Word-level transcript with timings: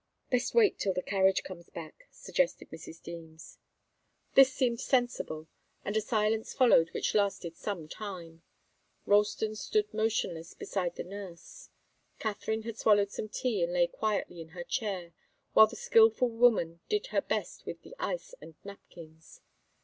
"Best 0.31 0.55
wait 0.55 0.79
till 0.79 0.93
the 0.95 1.03
carriage 1.03 1.43
comes 1.43 1.69
back," 1.69 2.07
suggested 2.09 2.71
Mrs. 2.71 2.99
Deems. 3.03 3.59
This 4.33 4.51
seemed 4.51 4.79
sensible, 4.81 5.47
and 5.85 5.95
a 5.95 6.01
silence 6.01 6.55
followed 6.55 6.89
which 6.89 7.13
lasted 7.13 7.55
some 7.55 7.87
time. 7.87 8.41
Ralston 9.05 9.55
stood 9.55 9.93
motionless 9.93 10.55
beside 10.55 10.95
the 10.95 11.03
nurse. 11.03 11.69
Katharine 12.17 12.63
had 12.63 12.79
swallowed 12.79 13.11
some 13.11 13.29
tea 13.29 13.61
and 13.61 13.73
lay 13.73 13.85
quietly 13.85 14.41
in 14.41 14.49
her 14.57 14.63
chair, 14.63 15.13
while 15.53 15.67
the 15.67 15.75
skilful 15.75 16.29
woman 16.29 16.79
did 16.89 17.05
her 17.13 17.21
best 17.21 17.67
with 17.67 17.83
the 17.83 17.95
ice 17.99 18.33
and 18.41 18.55
napkins. 18.63 19.41